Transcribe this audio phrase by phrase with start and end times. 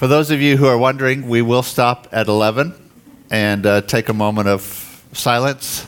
[0.00, 2.72] For those of you who are wondering, we will stop at 11
[3.30, 5.86] and uh, take a moment of silence.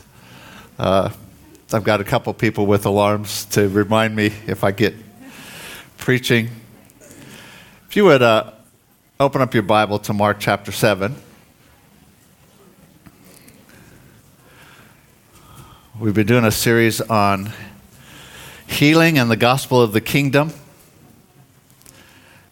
[0.77, 1.09] Uh,
[1.73, 4.93] I've got a couple people with alarms to remind me if I get
[5.97, 6.49] preaching.
[7.87, 8.51] If you would uh,
[9.19, 11.15] open up your Bible to Mark chapter 7.
[15.99, 17.51] We've been doing a series on
[18.67, 20.53] healing and the gospel of the kingdom.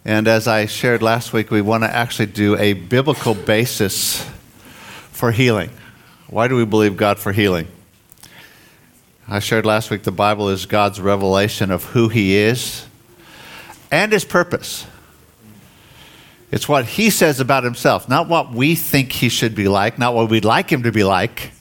[0.04, 4.28] And as I shared last week, we want to actually do a biblical basis
[5.12, 5.70] for healing.
[6.28, 7.68] Why do we believe God for healing?
[9.28, 12.88] I shared last week the Bible is God's revelation of who He is
[13.92, 14.88] and His purpose.
[16.52, 20.16] It's what He says about Himself, not what we think He should be like, not
[20.16, 21.52] what we'd like Him to be like,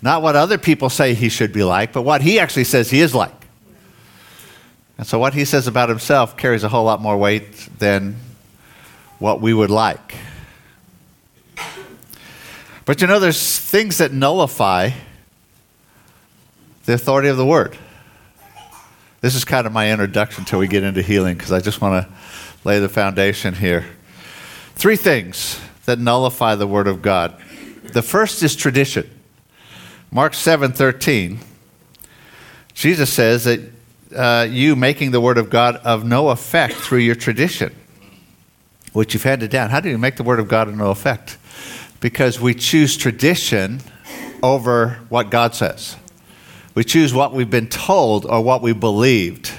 [0.00, 3.00] not what other people say He should be like, but what He actually says He
[3.00, 3.43] is like.
[4.96, 8.16] And so what he says about himself carries a whole lot more weight than
[9.18, 10.14] what we would like.
[12.84, 14.90] But you know, there's things that nullify
[16.84, 17.76] the authority of the word.
[19.20, 22.06] This is kind of my introduction until we get into healing because I just want
[22.06, 22.12] to
[22.62, 23.86] lay the foundation here.
[24.74, 27.40] Three things that nullify the word of God.
[27.84, 29.08] The first is tradition.
[30.10, 31.38] Mark 7:13
[32.74, 33.60] Jesus says that
[34.14, 37.74] uh, you making the Word of God of no effect through your tradition,
[38.92, 39.70] which you've handed down.
[39.70, 41.36] How do you make the Word of God of no effect?
[42.00, 43.80] Because we choose tradition
[44.42, 45.96] over what God says.
[46.74, 49.52] We choose what we've been told or what we believed.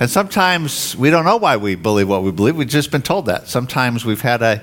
[0.00, 2.56] And sometimes we don't know why we believe what we believe.
[2.56, 3.48] We've just been told that.
[3.48, 4.62] Sometimes we've had a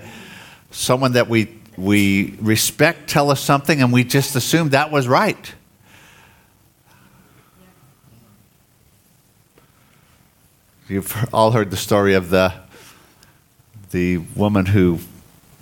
[0.71, 5.53] someone that we we respect tell us something and we just assume that was right.
[10.89, 12.53] You've all heard the story of the,
[13.91, 14.99] the woman who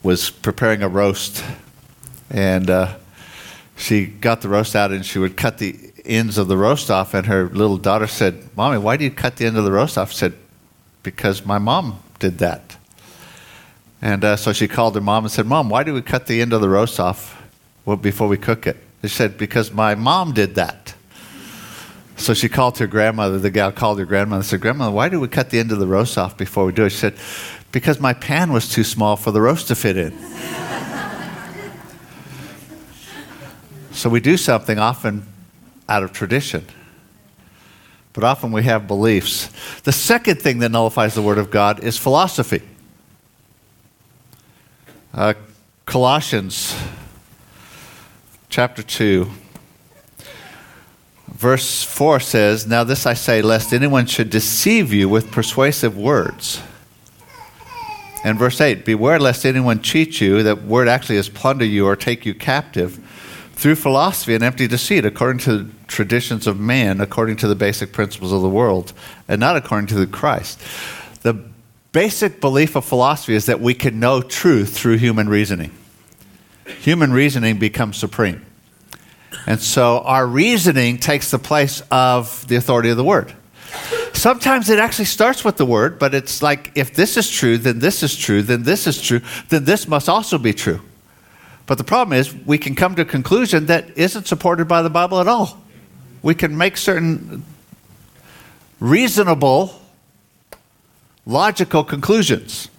[0.03, 1.43] was preparing a roast,
[2.29, 2.97] and uh,
[3.75, 7.15] she got the roast out and she would cut the ends of the roast off.
[7.15, 9.97] And her little daughter said, Mommy, why do you cut the end of the roast
[9.97, 10.11] off?
[10.11, 10.33] She said,
[11.01, 12.77] Because my mom did that.
[14.03, 16.39] And uh, so she called her mom and said, Mom, why do we cut the
[16.39, 17.41] end of the roast off
[17.99, 18.77] before we cook it?
[19.01, 20.84] She said, Because my mom did that.
[22.17, 23.37] So she called her grandmother.
[23.39, 25.79] The gal called her grandmother and said, Grandmother, why did we cut the end of
[25.79, 26.91] the roast off before we do it?
[26.91, 27.15] She said,
[27.71, 30.17] Because my pan was too small for the roast to fit in.
[33.91, 35.27] so we do something often
[35.89, 36.65] out of tradition.
[38.13, 39.51] But often we have beliefs.
[39.81, 42.61] The second thing that nullifies the Word of God is philosophy.
[45.13, 45.33] Uh,
[45.85, 46.75] Colossians
[48.49, 49.29] chapter 2
[51.35, 56.61] Verse 4 says, Now this I say, lest anyone should deceive you with persuasive words.
[58.23, 61.97] And verse 8, Beware lest anyone cheat you, that word actually is plunder you or
[61.97, 62.97] take you captive,
[63.51, 67.91] through philosophy and empty deceit, according to the traditions of man, according to the basic
[67.91, 68.93] principles of the world,
[69.27, 70.61] and not according to the Christ.
[71.21, 71.33] The
[71.91, 75.71] basic belief of philosophy is that we can know truth through human reasoning.
[76.79, 78.45] Human reasoning becomes supreme.
[79.47, 83.33] And so our reasoning takes the place of the authority of the word.
[84.13, 87.79] Sometimes it actually starts with the word, but it's like if this is true, then
[87.79, 90.81] this is true, then this is true, then this must also be true.
[91.65, 94.89] But the problem is, we can come to a conclusion that isn't supported by the
[94.89, 95.61] Bible at all.
[96.21, 97.43] We can make certain
[98.79, 99.81] reasonable,
[101.25, 102.69] logical conclusions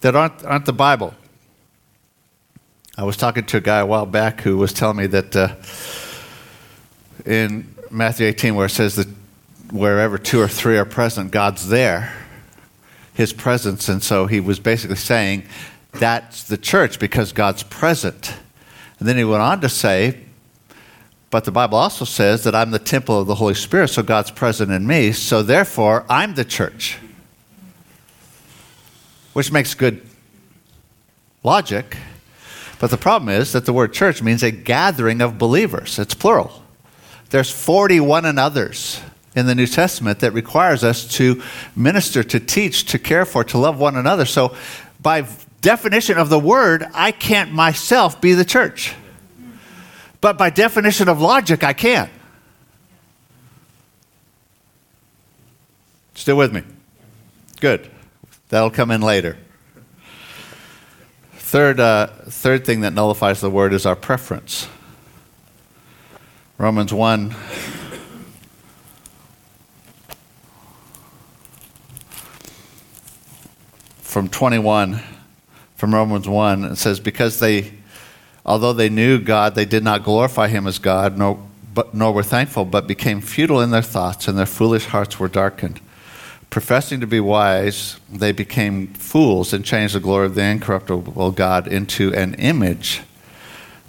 [0.00, 1.14] that aren't, aren't the Bible.
[2.98, 5.54] I was talking to a guy a while back who was telling me that uh,
[7.24, 9.06] in Matthew 18, where it says that
[9.70, 12.12] wherever two or three are present, God's there,
[13.14, 13.88] His presence.
[13.88, 15.44] And so he was basically saying
[15.92, 18.34] that's the church because God's present.
[18.98, 20.18] And then he went on to say,
[21.30, 24.32] but the Bible also says that I'm the temple of the Holy Spirit, so God's
[24.32, 26.98] present in me, so therefore I'm the church.
[29.34, 30.04] Which makes good
[31.44, 31.96] logic.
[32.78, 35.98] But the problem is that the word church means a gathering of believers.
[35.98, 36.62] It's plural.
[37.30, 39.00] There's 41 and others
[39.34, 41.42] in the New Testament that requires us to
[41.76, 44.24] minister, to teach, to care for, to love one another.
[44.24, 44.56] So,
[45.00, 45.26] by
[45.60, 48.94] definition of the word, I can't myself be the church.
[50.20, 52.10] But by definition of logic, I can.
[56.14, 56.62] Still with me?
[57.60, 57.88] Good.
[58.48, 59.36] That'll come in later.
[61.48, 64.68] Third, uh, third thing that nullifies the word is our preference.
[66.58, 67.30] Romans 1.
[74.02, 75.00] from 21,
[75.76, 76.64] from Romans 1.
[76.64, 77.72] It says, Because they,
[78.44, 81.42] although they knew God, they did not glorify him as God, nor,
[81.72, 85.28] but, nor were thankful, but became futile in their thoughts, and their foolish hearts were
[85.28, 85.80] darkened.
[86.50, 91.68] Professing to be wise, they became fools and changed the glory of the incorruptible God
[91.68, 93.02] into an image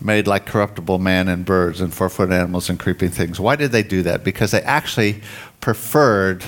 [0.01, 3.39] made like corruptible man and birds and four footed animals and creeping things.
[3.39, 4.23] Why did they do that?
[4.23, 5.21] Because they actually
[5.59, 6.43] preferred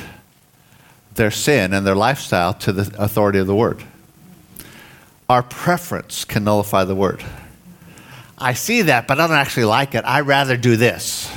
[1.15, 3.83] their sin and their lifestyle to the authority of the word.
[5.29, 7.23] Our preference can nullify the word.
[8.37, 10.03] I see that, but I don't actually like it.
[10.05, 11.31] I'd rather do this.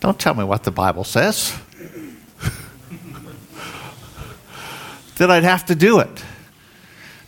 [0.00, 1.58] Don't tell me what the Bible says.
[5.16, 6.24] Then I'd have to do it.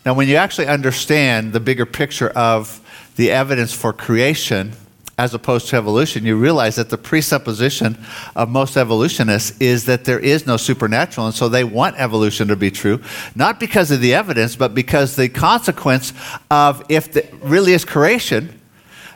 [0.06, 2.81] Now, when you actually understand the bigger picture of
[3.17, 4.73] the evidence for creation
[5.19, 7.99] as opposed to evolution, you realize that the presupposition
[8.37, 12.55] of most evolutionists is that there is no supernatural, and so they want evolution to
[12.55, 13.02] be true,
[13.35, 16.12] not because of the evidence, but because the consequence
[16.52, 18.61] of if there really is creation,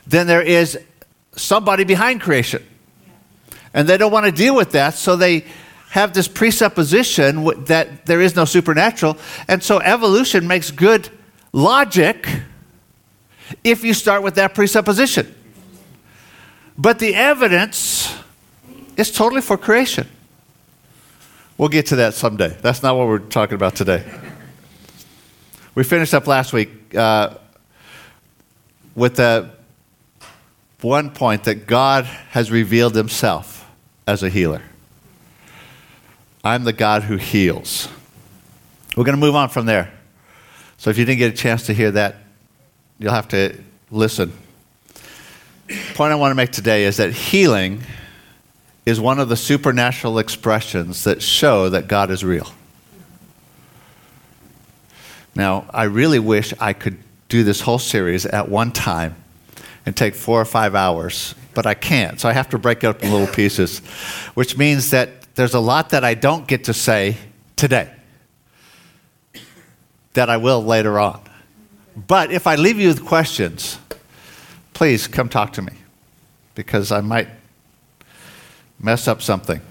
[0.05, 0.77] then there is
[1.37, 2.61] somebody behind creation.
[3.73, 5.45] And they don't want to deal with that, so they
[5.93, 9.15] have this presupposition that there is no supernatural,
[9.47, 11.07] and so evolution makes good
[11.51, 12.27] logic
[13.63, 15.31] if you start with that presupposition.
[16.75, 18.11] But the evidence
[18.97, 20.07] is totally for creation.
[21.59, 22.57] We'll get to that someday.
[22.59, 24.03] That's not what we're talking about today.
[25.75, 27.35] We finished up last week uh,
[28.95, 29.51] with the
[30.81, 33.69] one point that God has revealed himself
[34.07, 34.63] as a healer.
[36.43, 37.87] I'm the God who heals.
[38.95, 39.91] We're going to move on from there.
[40.77, 42.17] So if you didn't get a chance to hear that,
[42.99, 43.57] you'll have to
[43.89, 44.33] listen
[45.93, 47.83] point I want to make today is that healing
[48.85, 52.51] is one of the supernatural expressions that show that God is real.
[55.35, 56.97] Now, I really wish I could
[57.29, 59.15] do this whole series at one time
[59.85, 62.19] and take four or five hours, but I can't.
[62.19, 63.79] So I have to break it up in little pieces,
[64.35, 67.17] which means that there's a lot that I don't get to say
[67.55, 67.91] today
[70.13, 71.21] that I will later on.
[71.95, 73.77] But if I leave you with questions,
[74.73, 75.73] please come talk to me
[76.55, 77.27] because I might
[78.79, 79.61] mess up something.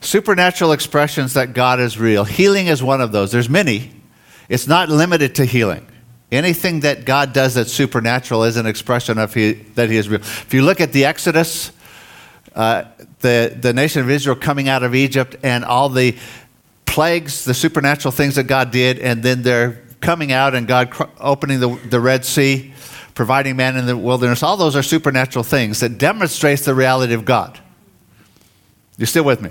[0.00, 2.24] Supernatural expressions that God is real.
[2.24, 3.30] Healing is one of those.
[3.30, 3.92] There's many.
[4.48, 5.86] It's not limited to healing.
[6.32, 10.20] Anything that God does that's supernatural is an expression of he, that He is real.
[10.20, 11.70] If you look at the Exodus,
[12.54, 12.84] uh,
[13.22, 16.16] the, the nation of Israel coming out of Egypt and all the
[16.84, 21.04] plagues, the supernatural things that God did, and then they're coming out and God cr-
[21.18, 22.74] opening the, the Red Sea
[23.14, 27.24] providing man in the wilderness, all those are supernatural things that demonstrates the reality of
[27.24, 27.58] God.
[28.96, 29.50] You still with me?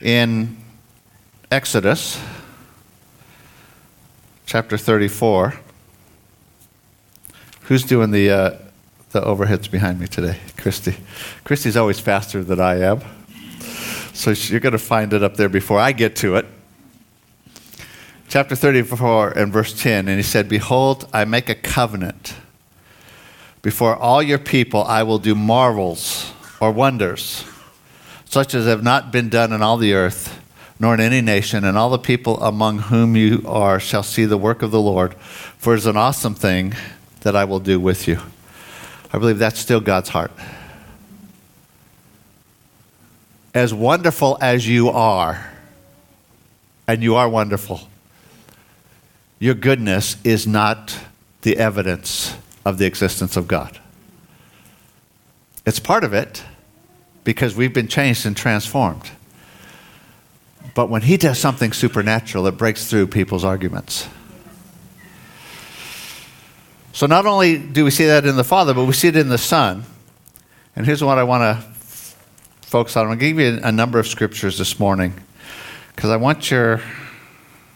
[0.00, 0.56] In
[1.50, 2.20] Exodus
[4.46, 5.54] chapter 34,
[7.62, 8.58] who's doing the, uh,
[9.12, 10.38] the overheads behind me today?
[10.56, 10.96] Christy.
[11.44, 13.00] Christy's always faster than I am.
[14.12, 16.46] So you're going to find it up there before I get to it
[18.32, 22.34] chapter 34 and verse 10, and he said, Behold, I make a covenant.
[23.60, 27.44] Before all your people, I will do marvels or wonders,
[28.24, 30.40] such as have not been done in all the earth,
[30.80, 34.38] nor in any nation, and all the people among whom you are shall see the
[34.38, 35.12] work of the Lord.
[35.58, 36.72] For it is an awesome thing
[37.20, 38.18] that I will do with you.
[39.12, 40.32] I believe that's still God's heart.
[43.54, 45.50] As wonderful as you are,
[46.88, 47.80] and you are wonderful
[49.42, 50.96] your goodness is not
[51.40, 53.76] the evidence of the existence of God.
[55.66, 56.44] It's part of it
[57.24, 59.10] because we've been changed and transformed.
[60.76, 64.08] But when He does something supernatural, it breaks through people's arguments.
[66.92, 69.30] So not only do we see that in the Father, but we see it in
[69.30, 69.84] the Son.
[70.76, 71.66] And here's what I want to
[72.60, 73.02] focus on.
[73.02, 75.14] I'm going to give you a number of scriptures this morning
[75.96, 76.82] because I want your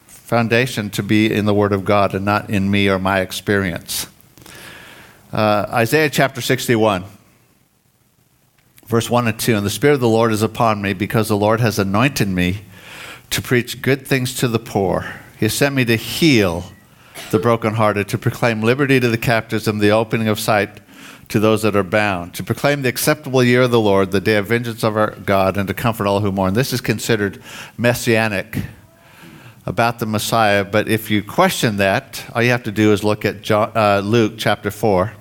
[0.06, 4.06] foundation to be in the Word of God and not in me or my experience.
[5.32, 7.04] Uh, Isaiah chapter 61,
[8.86, 9.56] verse 1 and 2.
[9.56, 12.60] And the Spirit of the Lord is upon me because the Lord has anointed me
[13.30, 15.14] to preach good things to the poor.
[15.38, 16.64] He has sent me to heal
[17.30, 20.80] the brokenhearted, to proclaim liberty to the captives and the opening of sight
[21.28, 24.36] to those that are bound, to proclaim the acceptable year of the Lord, the day
[24.36, 26.54] of vengeance of our God, and to comfort all who mourn.
[26.54, 27.42] This is considered
[27.76, 28.58] messianic
[29.64, 33.24] about the Messiah, but if you question that, all you have to do is look
[33.24, 35.12] at John, uh, Luke chapter 4,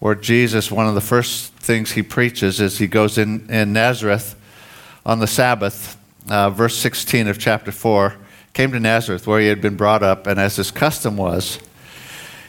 [0.00, 4.34] where Jesus, one of the first things he preaches is he goes in, in Nazareth
[5.04, 5.96] on the Sabbath
[6.28, 8.16] uh, verse 16 of chapter 4,
[8.56, 11.58] came to Nazareth where he had been brought up, and as his custom was,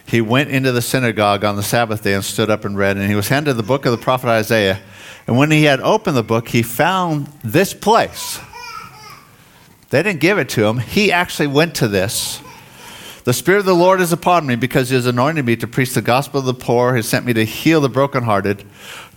[0.06, 2.96] he went into the synagogue on the Sabbath day and stood up and read.
[2.96, 4.80] And he was handed the book of the prophet Isaiah.
[5.28, 8.40] And when he had opened the book, he found this place.
[9.90, 12.42] They didn't give it to him, he actually went to this.
[13.28, 15.94] The Spirit of the Lord is upon me because He has anointed me to preach
[15.94, 16.96] the gospel of the poor.
[16.96, 18.64] He sent me to heal the brokenhearted,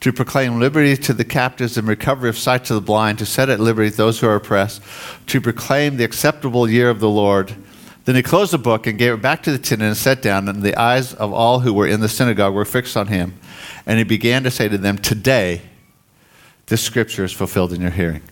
[0.00, 3.49] to proclaim liberty to the captives and recovery of sight to the blind, to set
[3.49, 4.83] at liberty those who are oppressed,
[5.29, 7.55] to proclaim the acceptable year of the Lord.
[8.05, 10.49] Then he closed the book and gave it back to the attendant and sat down,
[10.49, 13.38] and the eyes of all who were in the synagogue were fixed on him.
[13.87, 15.62] And he began to say to them, Today,
[16.67, 18.23] this scripture is fulfilled in your hearing.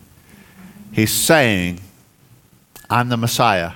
[0.91, 1.79] He's saying,
[2.89, 3.75] I'm the Messiah.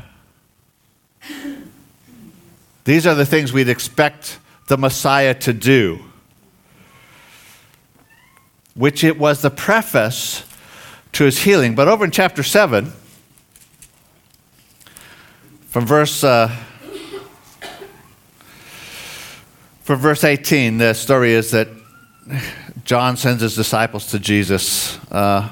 [2.86, 6.00] These are the things we'd expect the Messiah to do,
[8.76, 10.44] which it was the preface
[11.14, 11.76] to his healing.
[11.76, 12.92] But over in chapter 7,
[15.68, 16.50] from verse, uh,
[19.84, 21.70] from verse 18, the story is that
[22.84, 24.98] John sends his disciples to Jesus.
[25.10, 25.50] Uh,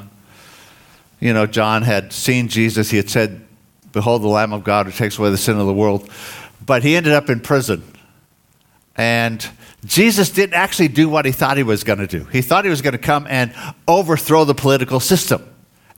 [1.21, 2.89] you know, John had seen Jesus.
[2.89, 3.45] He had said,
[3.93, 6.09] Behold the Lamb of God who takes away the sin of the world
[6.65, 7.83] but he ended up in prison.
[8.95, 9.47] And
[9.85, 12.25] Jesus didn't actually do what he thought he was going to do.
[12.25, 13.53] He thought he was going to come and
[13.87, 15.47] overthrow the political system.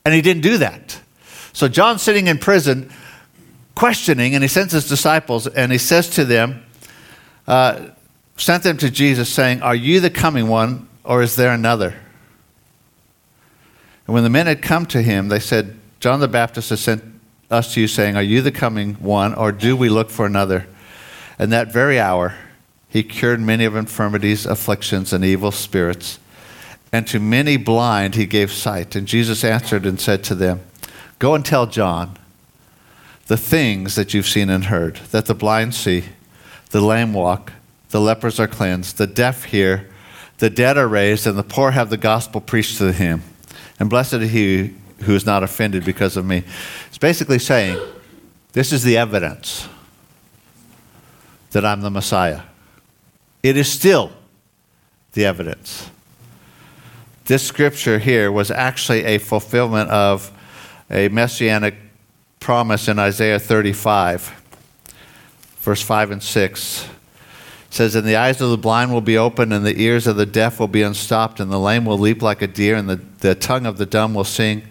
[0.06, 1.00] And he didn't do that.
[1.54, 2.92] So John's sitting in prison
[3.76, 6.64] questioning, and he sends his disciples, and he says to them,
[7.48, 7.90] uh,
[8.38, 11.96] sent them to Jesus, saying, Are you the coming one, or is there another?
[14.08, 17.13] And when the men had come to him, they said, John the Baptist has sent
[17.54, 20.68] us to you, saying, Are you the coming one, or do we look for another?
[21.40, 22.36] And that very hour,
[22.90, 26.20] he cured many of infirmities, afflictions, and evil spirits.
[26.92, 28.96] And to many blind he gave sight.
[28.96, 30.62] And Jesus answered and said to them,
[31.20, 32.18] Go and tell John
[33.28, 36.04] the things that you've seen and heard that the blind see,
[36.72, 37.54] the lame walk,
[37.90, 39.90] the lepers are cleansed, the deaf hear,
[40.38, 43.24] the dead are raised, and the poor have the gospel preached to him.
[43.80, 46.44] And blessed is he who is not offended because of me.
[46.88, 47.80] It's basically saying,
[48.54, 49.68] this is the evidence
[51.52, 52.42] that I'm the Messiah.
[53.42, 54.12] It is still
[55.14, 55.90] the evidence.
[57.26, 60.32] This scripture here was actually a fulfillment of
[60.92, 61.76] a messianic
[62.40, 64.44] promise in Isaiah 35,
[65.60, 66.90] verse 5 and 6 It
[67.70, 70.26] says, And the eyes of the blind will be opened, and the ears of the
[70.26, 73.36] deaf will be unstopped, and the lame will leap like a deer, and the, the
[73.36, 74.64] tongue of the dumb will sing.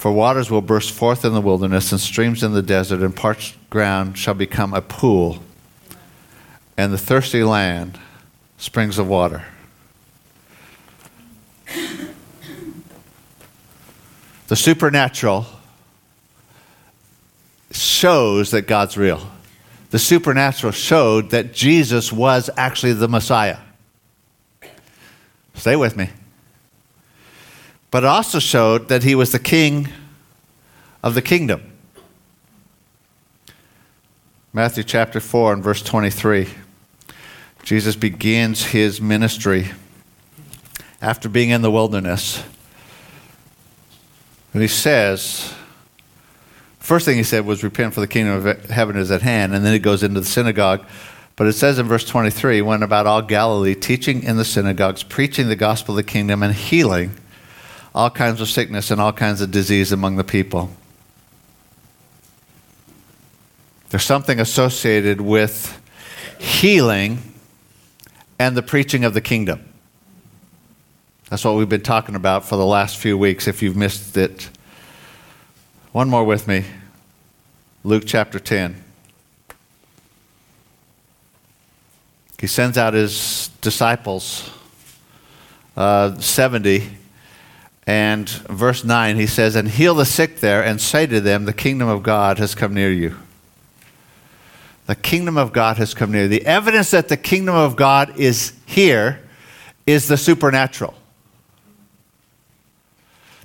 [0.00, 3.54] For waters will burst forth in the wilderness, and streams in the desert, and parched
[3.68, 5.40] ground shall become a pool,
[6.78, 7.98] and the thirsty land
[8.56, 9.44] springs of water.
[14.48, 15.44] The supernatural
[17.70, 19.30] shows that God's real.
[19.90, 23.58] The supernatural showed that Jesus was actually the Messiah.
[25.52, 26.08] Stay with me
[27.90, 29.88] but it also showed that he was the king
[31.02, 31.72] of the kingdom.
[34.52, 36.48] Matthew chapter 4 and verse 23.
[37.62, 39.70] Jesus begins his ministry
[41.00, 42.42] after being in the wilderness.
[44.52, 45.54] And he says,
[46.78, 49.54] first thing he said was, Repent, for the kingdom of heaven is at hand.
[49.54, 50.84] And then he goes into the synagogue.
[51.36, 55.02] But it says in verse 23, he went about all Galilee, teaching in the synagogues,
[55.02, 57.14] preaching the gospel of the kingdom, and healing
[57.94, 60.70] all kinds of sickness and all kinds of disease among the people.
[63.90, 65.80] There's something associated with
[66.38, 67.18] healing
[68.38, 69.66] and the preaching of the kingdom.
[71.28, 74.48] That's what we've been talking about for the last few weeks, if you've missed it.
[75.92, 76.64] One more with me
[77.82, 78.84] Luke chapter 10.
[82.38, 84.50] He sends out his disciples,
[85.76, 86.99] uh, 70
[87.90, 91.52] and verse 9, he says, And heal the sick there, and say to them, The
[91.52, 93.16] kingdom of God has come near you.
[94.86, 96.28] The kingdom of God has come near.
[96.28, 99.20] The evidence that the kingdom of God is here
[99.88, 100.94] is the supernatural.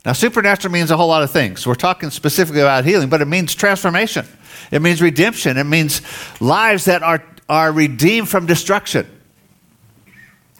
[0.06, 1.66] Now, supernatural means a whole lot of things.
[1.66, 4.28] We're talking specifically about healing, but it means transformation.
[4.70, 5.58] It means redemption.
[5.58, 6.04] It means
[6.40, 9.08] lives that are, are redeemed from destruction.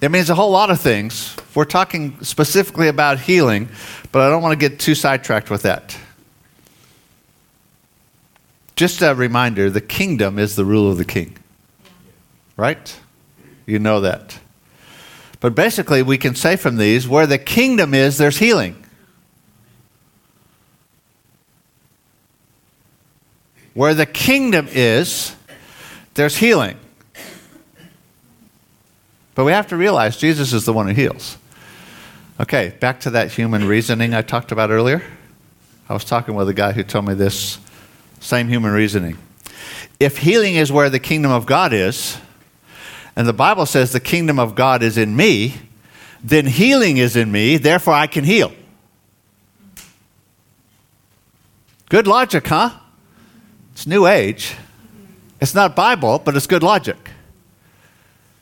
[0.02, 1.36] It means a whole lot of things.
[1.56, 3.70] We're talking specifically about healing,
[4.12, 5.98] but I don't want to get too sidetracked with that.
[8.76, 11.38] Just a reminder the kingdom is the rule of the king.
[12.58, 13.00] Right?
[13.66, 14.38] You know that.
[15.40, 18.86] But basically, we can say from these where the kingdom is, there's healing.
[23.76, 25.36] where the kingdom is,
[26.16, 26.80] there's healing.
[29.36, 31.38] But we have to realize Jesus is the one who heals.
[32.38, 35.02] Okay, back to that human reasoning I talked about earlier.
[35.88, 37.60] I was talking with a guy who told me this
[38.20, 39.18] same human reasoning.
[40.02, 42.18] If healing is where the kingdom of God is,
[43.16, 45.56] and the Bible says the kingdom of God is in me,
[46.22, 48.52] then healing is in me, therefore I can heal.
[51.88, 52.72] Good logic, huh?
[53.72, 54.56] It's New Age.
[55.40, 56.98] It's not Bible, but it's good logic.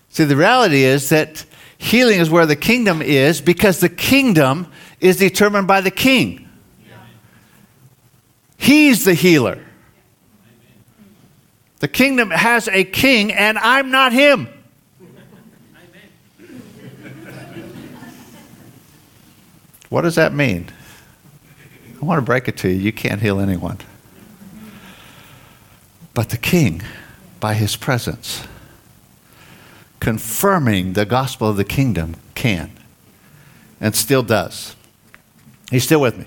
[0.10, 1.46] See, the reality is that
[1.84, 4.68] healing is where the kingdom is because the kingdom
[5.00, 6.50] is determined by the king.
[8.58, 9.60] He's the healer.
[11.80, 14.48] The kingdom has a king, and I'm not him.
[19.90, 20.70] What does that mean?
[22.02, 22.76] I want to break it to you.
[22.76, 23.80] You can't heal anyone.
[26.14, 26.82] But the king,
[27.42, 28.48] by his presence,
[30.04, 32.70] confirming the gospel of the kingdom, can
[33.80, 34.76] and still does.
[35.72, 36.26] He's still with me.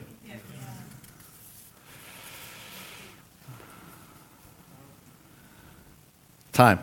[6.54, 6.78] Time.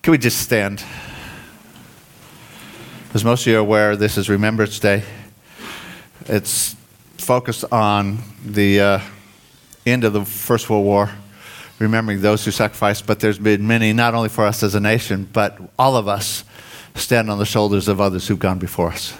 [0.00, 0.82] Can we just stand?
[3.12, 5.02] As most of you are aware, this is Remembrance Day.
[6.24, 6.76] It's
[7.18, 9.00] focused on the uh,
[9.84, 11.10] end of the First World War,
[11.84, 15.28] remembering those who sacrificed, but there's been many, not only for us as a nation,
[15.32, 16.44] but all of us
[16.94, 19.16] stand on the shoulders of others who've gone before us.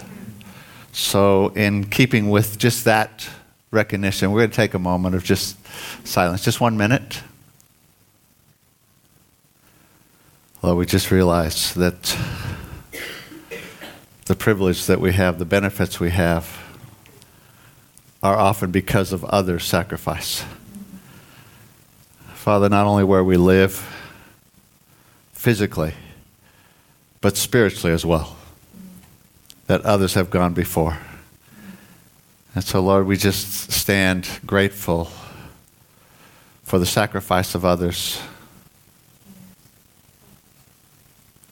[0.91, 3.29] So, in keeping with just that
[3.71, 5.57] recognition, we're going to take a moment of just
[6.05, 7.21] silence, just one minute.
[10.61, 12.17] Lord, we just realized that
[14.25, 16.63] the privilege that we have, the benefits we have,
[18.23, 20.43] are often because of others' sacrifice.
[22.45, 23.73] Father, not only where we live
[25.33, 25.95] physically,
[27.19, 28.37] but spiritually as well,
[29.65, 30.95] that others have gone before.
[32.53, 35.09] And so, Lord, we just stand grateful
[36.61, 38.21] for the sacrifice of others,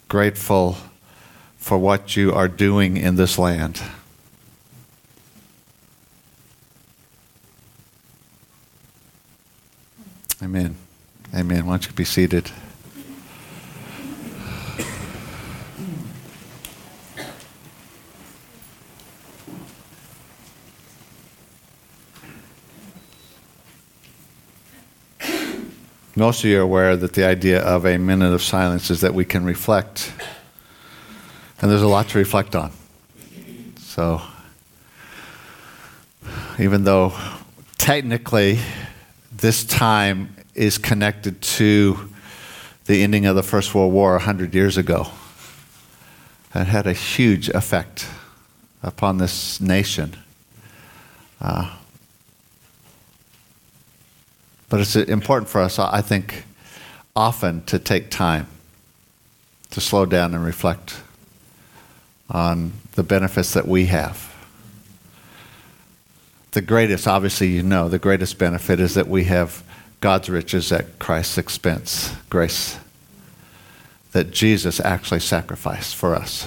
[0.09, 0.77] grateful
[1.57, 3.81] for what you are doing in this land.
[10.39, 10.82] Amen.
[11.35, 11.65] Amen.
[11.65, 12.51] Why don't you be seated?
[26.15, 29.15] Most of you are aware that the idea of a minute of silence is that
[29.15, 30.13] we can reflect.
[31.59, 32.71] And there's a lot to reflect on.
[33.79, 34.21] So,
[36.59, 37.13] even though
[37.79, 38.59] technically
[39.31, 42.09] this time is connected to
[42.85, 45.07] the ending of the First World War 100 years ago.
[46.53, 48.07] That had a huge effect
[48.81, 50.15] upon this nation.
[51.41, 51.75] Uh,
[54.69, 56.45] but it's important for us, I think,
[57.15, 58.47] often to take time
[59.71, 61.01] to slow down and reflect
[62.29, 64.33] on the benefits that we have
[66.53, 69.63] the greatest, obviously, you know, the greatest benefit is that we have
[70.03, 72.77] God's riches at Christ's expense, grace.
[74.11, 76.45] That Jesus actually sacrificed for us.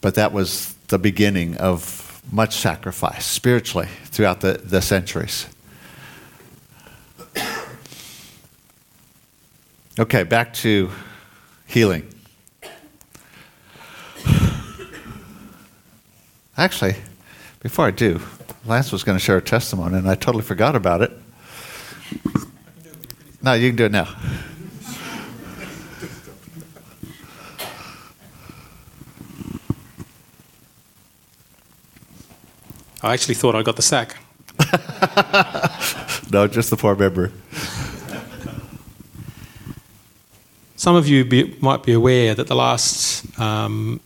[0.00, 5.48] But that was the beginning of much sacrifice spiritually throughout the, the centuries.
[9.98, 10.90] Okay, back to
[11.66, 12.08] healing.
[16.56, 16.96] Actually,
[17.60, 18.18] before I do,
[18.68, 21.10] Lance was going to share a testimony, and I totally forgot about it.
[23.42, 24.14] No, you can do it now.
[33.02, 34.16] I actually thought I got the sack.
[36.30, 37.32] no, just the poor member.
[40.76, 44.00] Some of you be, might be aware that the last um,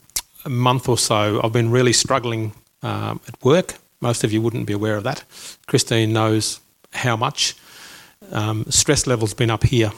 [0.46, 3.81] month or so I've been really struggling um, at work.
[4.02, 5.24] Most of you wouldn't be aware of that.
[5.68, 6.60] Christine knows
[6.92, 7.56] how much.
[8.32, 9.92] Um, stress level's been up here.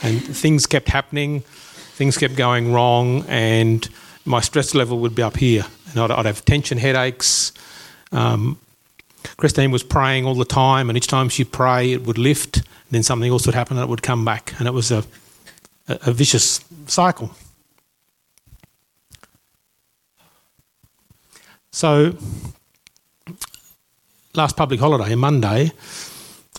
[0.00, 3.86] And things kept happening, things kept going wrong, and
[4.24, 5.64] my stress level would be up here.
[5.90, 7.52] And I'd, I'd have tension headaches.
[8.12, 8.60] Um,
[9.36, 12.62] Christine was praying all the time, and each time she'd pray, it would lift.
[12.92, 14.54] Then something else would happen, and it would come back.
[14.60, 15.02] And it was a,
[15.88, 17.32] a, a vicious cycle.
[21.72, 22.16] So,
[24.38, 25.72] last public holiday, Monday,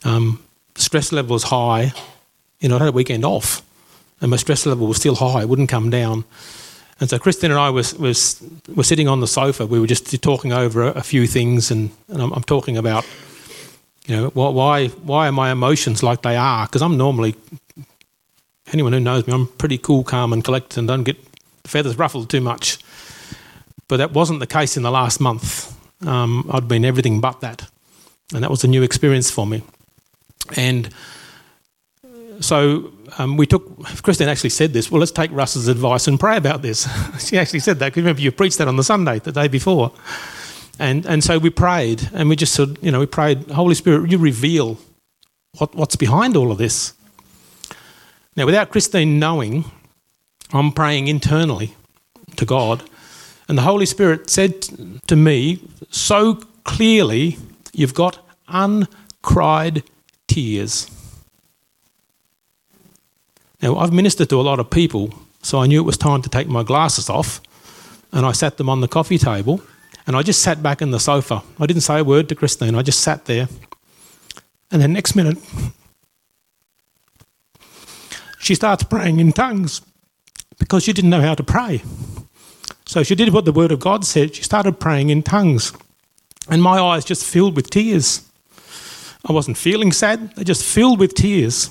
[0.04, 0.44] um,
[0.76, 1.92] stress level was high.
[2.60, 3.64] You know, I had a weekend off,
[4.22, 5.42] and my stress level was still high.
[5.42, 6.26] It wouldn't come down.
[7.00, 8.44] And so Christine and I was, was
[8.76, 9.66] were sitting on the sofa.
[9.66, 13.08] We were just talking over a, a few things, and, and I'm, I'm, talking about,
[14.06, 16.66] you know, why why are my emotions like they are?
[16.66, 17.36] Because I'm normally
[18.74, 21.18] anyone who knows me, I'm pretty cool, calm, and collected, and don't get
[21.64, 22.78] feathers ruffled too much.
[23.88, 25.76] But that wasn't the case in the last month.
[26.06, 27.70] Um, I'd been everything but that,
[28.34, 29.64] and that was a new experience for me.
[30.56, 30.90] And
[32.40, 36.38] so um, we took, Christine actually said this, well, let's take Russ's advice and pray
[36.38, 36.88] about this.
[37.28, 39.92] she actually said that, because remember you preached that on the Sunday, the day before.
[40.80, 44.10] And, and so we prayed, and we just said, you know, we prayed, Holy Spirit,
[44.10, 44.78] you reveal
[45.58, 46.94] what, what's behind all of this.
[48.36, 49.66] Now, without Christine knowing,
[50.54, 51.76] I'm praying internally
[52.38, 52.84] to God,
[53.50, 54.62] and the Holy Spirit said
[55.08, 57.38] to me so clearly,
[57.74, 59.84] You've got uncried
[60.28, 60.90] tears.
[63.62, 66.30] Now, I've ministered to a lot of people, so I knew it was time to
[66.30, 67.42] take my glasses off,
[68.12, 69.62] and I sat them on the coffee table,
[70.08, 71.44] and I just sat back in the sofa.
[71.60, 73.48] I didn't say a word to Christine, I just sat there.
[74.72, 75.38] And the next minute,
[78.40, 79.82] she starts praying in tongues
[80.58, 81.82] because she didn't know how to pray.
[82.90, 84.34] So she did what the Word of God said.
[84.34, 85.74] She started praying in tongues.
[86.50, 88.28] And my eyes just filled with tears.
[89.24, 91.70] I wasn't feeling sad, they just filled with tears.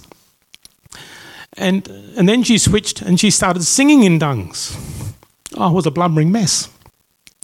[1.55, 4.77] And, and then she switched and she started singing in tongues.
[5.57, 6.69] Oh, I was a blubbering mess.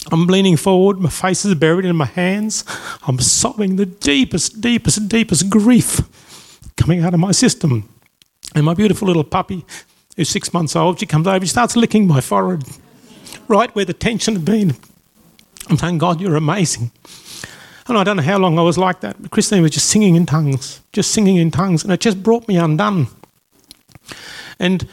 [0.09, 2.63] I'm leaning forward, my face is buried in my hands.
[3.05, 5.99] I'm sobbing the deepest, deepest, deepest grief
[6.77, 7.89] coming out of my system.
[8.55, 9.65] And my beautiful little puppy,
[10.15, 12.63] who's six months old, she comes over, she starts licking my forehead,
[13.47, 14.75] right where the tension had been.
[15.69, 16.91] I'm saying, God, you're amazing.
[17.87, 20.15] And I don't know how long I was like that, but Christine was just singing
[20.15, 23.07] in tongues, just singing in tongues, and it just brought me undone.
[24.59, 24.87] And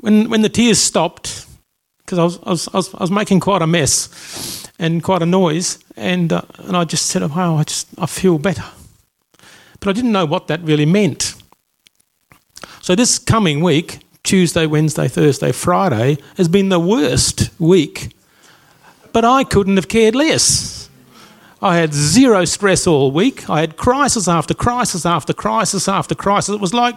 [0.00, 1.46] when, when the tears stopped,
[1.98, 5.22] because I was, I, was, I, was, I was making quite a mess and quite
[5.22, 8.64] a noise, and, uh, and I just said, wow, I just I feel better.
[9.78, 11.34] But I didn't know what that really meant.
[12.80, 18.14] So this coming week, Tuesday, Wednesday, Thursday, Friday, has been the worst week.
[19.12, 20.88] But I couldn't have cared less.
[21.60, 23.50] I had zero stress all week.
[23.50, 26.54] I had crisis after crisis after crisis after crisis.
[26.54, 26.94] It was like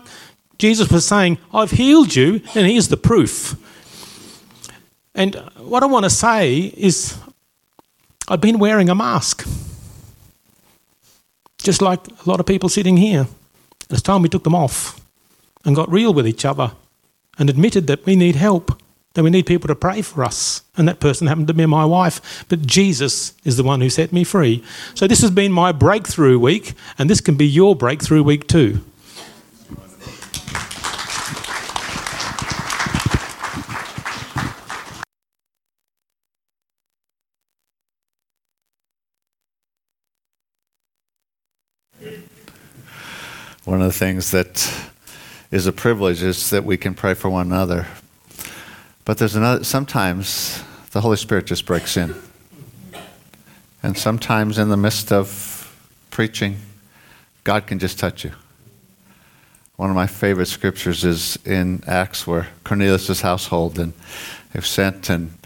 [0.60, 3.56] Jesus was saying, I've healed you, and here's the proof.
[5.15, 7.17] And what I want to say is,
[8.28, 9.43] I've been wearing a mask.
[11.58, 13.26] Just like a lot of people sitting here.
[13.89, 15.02] It's time we took them off
[15.65, 16.74] and got real with each other
[17.38, 18.82] and admitted that we need help,
[19.13, 20.62] that we need people to pray for us.
[20.78, 24.12] And that person happened to be my wife, but Jesus is the one who set
[24.12, 24.63] me free.
[24.96, 28.84] So this has been my breakthrough week, and this can be your breakthrough week too.
[43.65, 44.91] One of the things that
[45.54, 47.86] is a privilege is that we can pray for one another.
[49.06, 50.63] But there's another, sometimes
[50.94, 52.16] the Holy Spirit just breaks in.
[53.84, 55.72] And sometimes in the midst of
[56.10, 56.58] preaching,
[57.44, 58.32] God can just touch you.
[59.76, 63.94] One of my favorite scriptures is in Acts where Cornelius' household and
[64.54, 65.38] they've sent and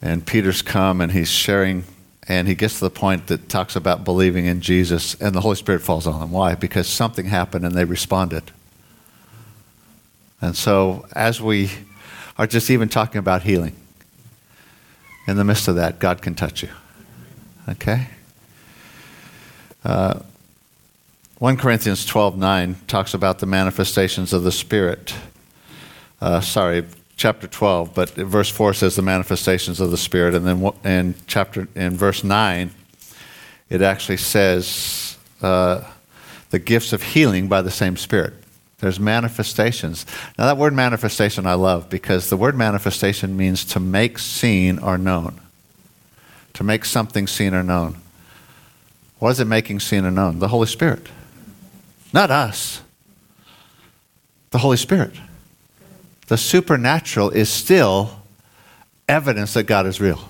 [0.00, 1.84] and Peter's come and he's sharing
[2.26, 5.56] and he gets to the point that talks about believing in Jesus and the Holy
[5.56, 6.30] Spirit falls on them.
[6.30, 6.54] Why?
[6.54, 8.50] Because something happened and they responded.
[10.42, 11.70] And so, as we
[12.36, 13.76] are just even talking about healing,
[15.28, 16.68] in the midst of that, God can touch you.
[17.68, 18.08] Okay?
[19.84, 20.18] Uh,
[21.38, 25.14] 1 Corinthians 12 9 talks about the manifestations of the Spirit.
[26.20, 26.84] Uh, sorry,
[27.16, 30.34] chapter 12, but verse 4 says the manifestations of the Spirit.
[30.34, 32.72] And then in, chapter, in verse 9,
[33.70, 35.82] it actually says uh,
[36.50, 38.34] the gifts of healing by the same Spirit.
[38.82, 40.04] There's manifestations.
[40.36, 44.98] Now, that word manifestation I love because the word manifestation means to make seen or
[44.98, 45.40] known.
[46.54, 47.98] To make something seen or known.
[49.20, 50.40] What is it making seen or known?
[50.40, 51.06] The Holy Spirit.
[52.12, 52.82] Not us.
[54.50, 55.14] The Holy Spirit.
[56.26, 58.20] The supernatural is still
[59.08, 60.28] evidence that God is real.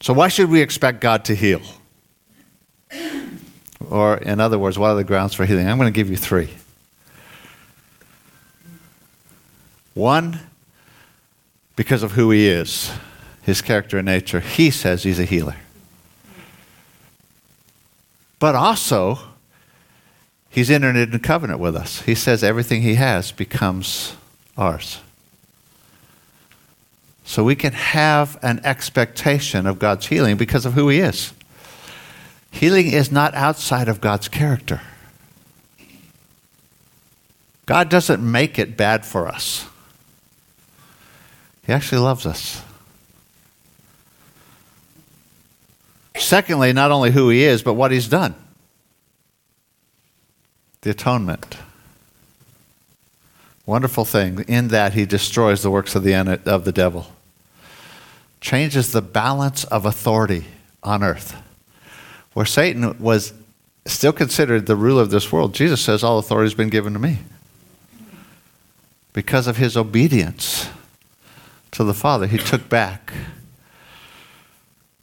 [0.00, 1.62] So, why should we expect God to heal?
[3.88, 5.68] Or, in other words, what are the grounds for healing?
[5.68, 6.50] I'm going to give you three.
[9.94, 10.40] One,
[11.76, 12.90] because of who he is,
[13.42, 15.56] his character and nature, he says he's a healer.
[18.38, 19.18] but also
[20.50, 22.02] he's entered into covenant with us.
[22.02, 24.14] He says everything he has becomes
[24.56, 25.00] ours.
[27.24, 31.32] So we can have an expectation of God's healing because of who he is.
[32.50, 34.80] Healing is not outside of God's character.
[37.66, 39.66] God doesn't make it bad for us.
[41.66, 42.62] He actually loves us.
[46.16, 48.34] Secondly, not only who he is, but what he's done
[50.82, 51.56] the atonement.
[53.66, 54.44] Wonderful thing.
[54.46, 56.14] In that, he destroys the works of the,
[56.46, 57.08] of the devil,
[58.40, 60.44] changes the balance of authority
[60.84, 61.42] on earth.
[62.36, 63.32] Where Satan was
[63.86, 66.98] still considered the ruler of this world, Jesus says, All authority has been given to
[66.98, 67.20] me.
[69.14, 70.68] Because of his obedience
[71.70, 73.14] to the Father, he took back.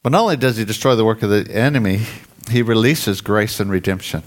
[0.04, 2.02] But not only does he destroy the work of the enemy,
[2.52, 4.22] he releases grace and redemption.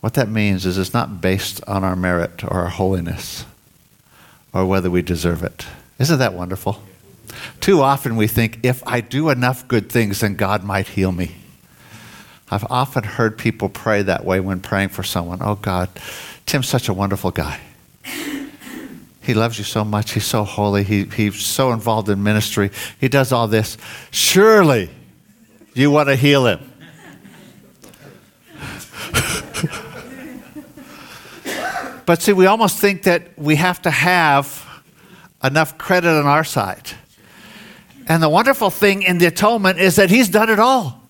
[0.00, 3.44] What that means is it's not based on our merit or our holiness
[4.54, 5.66] or whether we deserve it.
[5.98, 6.82] Isn't that wonderful?
[7.60, 11.36] Too often we think if I do enough good things, then God might heal me.
[12.50, 15.38] I've often heard people pray that way when praying for someone.
[15.40, 15.88] Oh, God,
[16.46, 17.60] Tim's such a wonderful guy.
[19.22, 20.12] He loves you so much.
[20.12, 20.82] He's so holy.
[20.82, 22.70] He, he's so involved in ministry.
[22.98, 23.76] He does all this.
[24.10, 24.90] Surely
[25.74, 26.58] you want to heal him.
[32.06, 34.66] but see, we almost think that we have to have
[35.44, 36.90] enough credit on our side.
[38.10, 41.00] And the wonderful thing in the atonement is that he's done it all.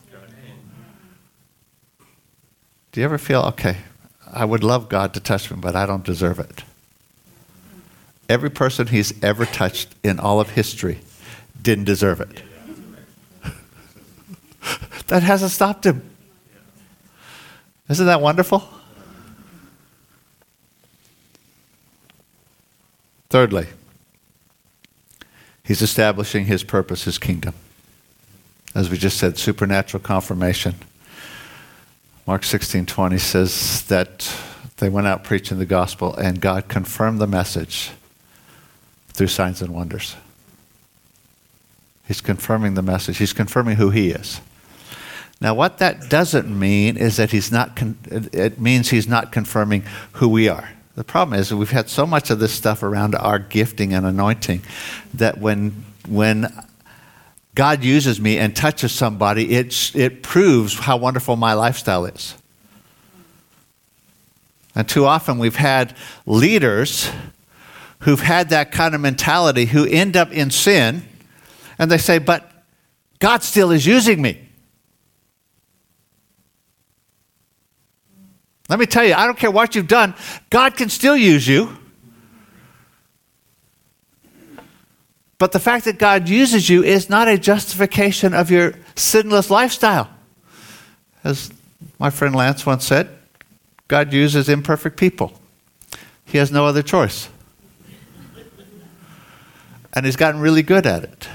[2.92, 3.78] Do you ever feel, okay,
[4.30, 6.62] I would love God to touch me, but I don't deserve it?
[8.28, 11.00] Every person he's ever touched in all of history
[11.62, 12.42] didn't deserve it.
[15.06, 16.02] that hasn't stopped him.
[17.88, 18.68] Isn't that wonderful?
[23.30, 23.68] Thirdly,
[25.64, 27.55] he's establishing his purpose, his kingdom.
[28.75, 30.77] As we just said, supernatural confirmation.
[32.27, 34.33] Mark 16:20 says that
[34.77, 37.90] they went out preaching the gospel and God confirmed the message
[39.09, 40.16] through signs and wonders.
[42.07, 43.18] He's confirming the message.
[43.18, 44.40] He's confirming who he is.
[45.40, 49.85] Now, what that doesn't mean is that he's not, con- it means he's not confirming
[50.14, 50.70] who we are.
[51.00, 54.60] The problem is we've had so much of this stuff around our gifting and anointing
[55.14, 56.52] that when, when
[57.54, 62.34] God uses me and touches somebody, it, it proves how wonderful my lifestyle is.
[64.74, 67.10] And too often we've had leaders
[68.00, 71.02] who've had that kind of mentality who end up in sin
[71.78, 72.52] and they say, But
[73.20, 74.49] God still is using me.
[78.70, 80.14] Let me tell you, I don't care what you've done,
[80.48, 81.76] God can still use you.
[85.38, 90.09] But the fact that God uses you is not a justification of your sinless lifestyle.
[91.24, 91.50] As
[91.98, 93.09] my friend Lance once said,
[93.88, 95.33] God uses imperfect people.
[96.24, 97.28] He has no other choice.
[99.92, 101.28] And he's gotten really good at it.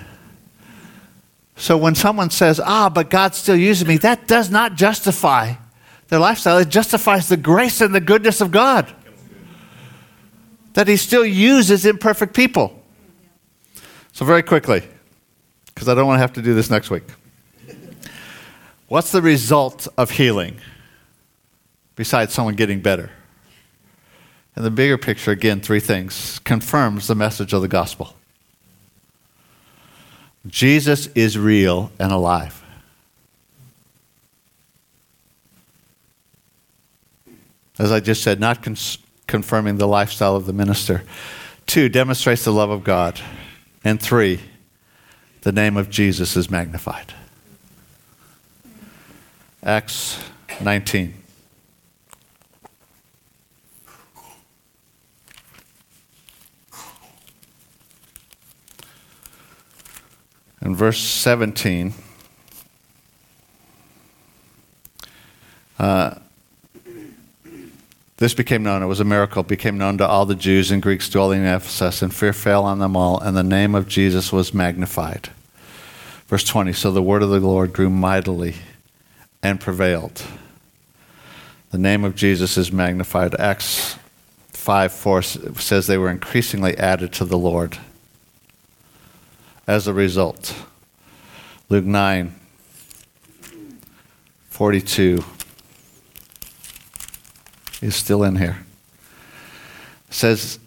[1.57, 5.55] So when someone says, ah, but God still uses me, that does not justify
[6.07, 8.93] their lifestyle, it justifies the grace and the goodness of God.
[10.73, 12.81] That He still uses imperfect people.
[14.11, 14.83] So, very quickly,
[15.73, 17.03] because I don't want to have to do this next week.
[18.87, 20.57] What's the result of healing
[21.95, 23.11] besides someone getting better?
[24.55, 28.15] And the bigger picture, again, three things confirms the message of the gospel.
[30.47, 32.63] Jesus is real and alive.
[37.77, 41.03] As I just said, not cons- confirming the lifestyle of the minister.
[41.65, 43.19] Two, demonstrates the love of God.
[43.83, 44.39] And three,
[45.41, 47.13] the name of Jesus is magnified.
[49.63, 50.19] Acts
[50.61, 51.13] 19.
[60.61, 61.93] In verse 17,
[65.77, 66.15] uh,
[68.25, 71.11] this became known, it was a miracle, became known to all the Jews and Greeks
[71.11, 74.51] dwelling in Ephesus, and fear fell on them all, and the name of Jesus was
[74.51, 75.29] magnified.
[76.25, 78.55] Verse 20 So the word of the Lord grew mightily
[79.43, 80.25] and prevailed.
[81.69, 83.35] The name of Jesus is magnified.
[83.35, 83.95] Acts
[84.53, 87.77] 5 4 says they were increasingly added to the Lord.
[89.67, 90.65] As a result,
[91.69, 92.33] Luke 9
[94.49, 95.23] 42
[97.85, 98.65] is still in here.
[100.09, 100.59] It says,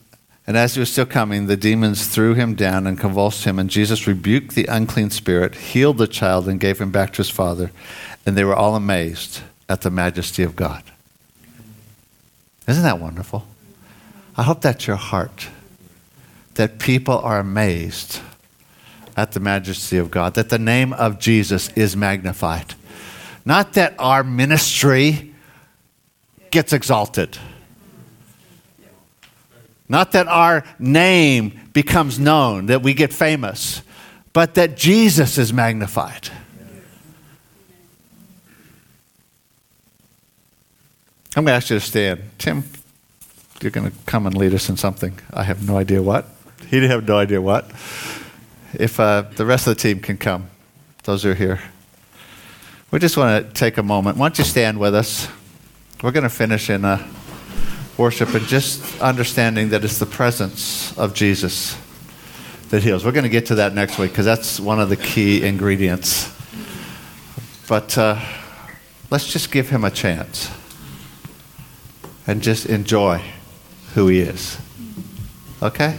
[0.46, 3.68] and as he was still coming, the demons threw him down and convulsed him, and
[3.68, 7.70] Jesus rebuked the unclean spirit, healed the child, and gave him back to his father.
[8.24, 10.82] And they were all amazed at the majesty of God.
[12.66, 13.46] Isn't that wonderful?
[14.36, 15.48] I hope that's your heart.
[16.54, 18.20] That people are amazed
[19.16, 22.74] at the majesty of God, that the name of Jesus is magnified.
[23.44, 25.27] Not that our ministry
[26.50, 27.38] gets exalted.
[29.88, 33.82] Not that our name becomes known, that we get famous,
[34.32, 36.28] but that Jesus is magnified.
[41.36, 42.22] I'm going to ask you to stand.
[42.38, 42.64] Tim,
[43.62, 45.18] you're going to come and lead us in something.
[45.32, 46.26] I have no idea what.
[46.62, 47.70] He didn't have no idea what.
[48.74, 50.50] If uh, the rest of the team can come,
[51.04, 51.60] those are here.
[52.90, 54.18] We just want to take a moment.
[54.18, 55.28] Why don't you stand with us?
[56.00, 57.04] We're going to finish in a
[57.96, 61.76] worship and just understanding that it's the presence of Jesus
[62.68, 63.04] that heals.
[63.04, 66.32] We're going to get to that next week because that's one of the key ingredients.
[67.66, 68.20] But uh,
[69.10, 70.48] let's just give him a chance
[72.28, 73.20] and just enjoy
[73.94, 74.56] who he is.
[75.60, 75.98] Okay?